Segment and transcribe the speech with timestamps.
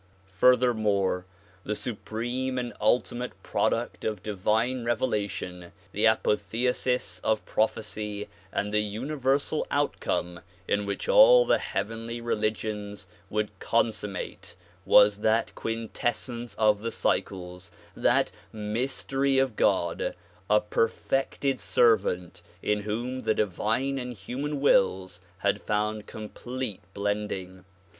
[0.31, 1.25] Furthermore,
[1.63, 9.67] the supreme and ultimate product of divine revelation, the apotheosis of prophecy and the universal
[9.69, 16.89] outcome in which all the heavenly religions would con summate was that quintessence of the
[16.89, 20.15] cycles, that "Mystery of God,"
[20.49, 27.65] a perfected ''Servant" in whom the divine and human wills had found complete blending.